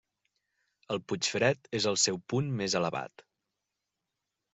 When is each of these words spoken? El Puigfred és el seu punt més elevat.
El 0.93 1.01
Puigfred 1.11 1.69
és 1.79 1.85
el 1.91 1.99
seu 2.05 2.17
punt 2.33 2.47
més 2.63 2.77
elevat. 2.81 3.25